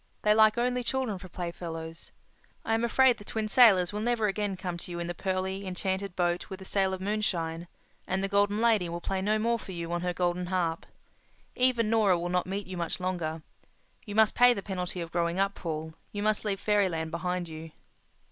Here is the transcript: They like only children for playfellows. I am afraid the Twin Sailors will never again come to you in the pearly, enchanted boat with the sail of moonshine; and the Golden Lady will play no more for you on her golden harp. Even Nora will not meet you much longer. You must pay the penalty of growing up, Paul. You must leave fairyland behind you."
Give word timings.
They 0.23 0.33
like 0.33 0.57
only 0.57 0.83
children 0.83 1.19
for 1.19 1.29
playfellows. 1.29 2.11
I 2.65 2.73
am 2.73 2.83
afraid 2.83 3.17
the 3.19 3.23
Twin 3.23 3.47
Sailors 3.47 3.93
will 3.93 3.99
never 3.99 4.25
again 4.25 4.57
come 4.57 4.75
to 4.79 4.89
you 4.89 4.99
in 4.99 5.05
the 5.05 5.13
pearly, 5.13 5.63
enchanted 5.67 6.15
boat 6.15 6.49
with 6.49 6.57
the 6.57 6.65
sail 6.65 6.91
of 6.95 7.01
moonshine; 7.01 7.67
and 8.07 8.23
the 8.23 8.27
Golden 8.27 8.57
Lady 8.59 8.89
will 8.89 8.99
play 8.99 9.21
no 9.21 9.37
more 9.37 9.59
for 9.59 9.73
you 9.73 9.91
on 9.91 10.01
her 10.01 10.11
golden 10.11 10.47
harp. 10.47 10.87
Even 11.55 11.91
Nora 11.91 12.17
will 12.17 12.29
not 12.29 12.47
meet 12.47 12.65
you 12.65 12.77
much 12.77 12.99
longer. 12.99 13.43
You 14.03 14.15
must 14.15 14.33
pay 14.33 14.55
the 14.55 14.63
penalty 14.63 15.01
of 15.01 15.11
growing 15.11 15.39
up, 15.39 15.53
Paul. 15.53 15.93
You 16.11 16.23
must 16.23 16.43
leave 16.45 16.59
fairyland 16.59 17.11
behind 17.11 17.47
you." 17.47 17.69